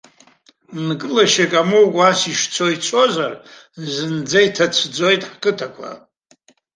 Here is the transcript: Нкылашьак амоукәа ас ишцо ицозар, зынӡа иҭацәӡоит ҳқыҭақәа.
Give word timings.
Нкылашьак 0.85 1.51
амоукәа 1.61 2.03
ас 2.09 2.21
ишцо 2.31 2.65
ицозар, 2.75 3.33
зынӡа 3.93 4.39
иҭацәӡоит 4.47 5.21
ҳқыҭақәа. 5.29 5.89